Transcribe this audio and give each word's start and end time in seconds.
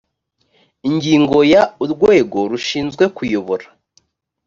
ingingo 0.87 1.37
ya 1.53 1.63
urwego 1.83 2.39
rushinzwe 2.51 3.03
kuyobora 3.15 3.65